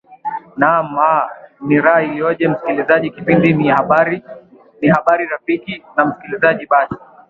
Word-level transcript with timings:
naam 0.61 0.87
aa 1.11 1.27
ni 1.67 1.77
raha 1.83 2.01
ilioje 2.03 2.47
msikilizaji 2.47 3.09
kipindi 3.11 3.53
ni 3.53 3.67
habari 3.69 5.25
rafiki 5.31 5.83
na 5.95 6.05
msikilizaji 6.05 6.65
basi 6.65 6.95